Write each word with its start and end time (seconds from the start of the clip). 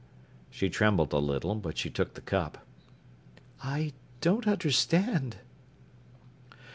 She 0.49 0.67
trembled 0.67 1.13
a 1.13 1.19
little, 1.19 1.53
but 1.53 1.77
she 1.77 1.91
took 1.91 2.15
the 2.15 2.21
cup. 2.21 2.65
"I 3.63 3.93
don't 4.19 4.47
understand." 4.47 5.35